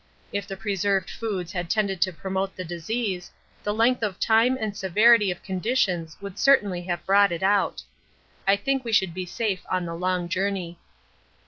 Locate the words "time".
4.19-4.57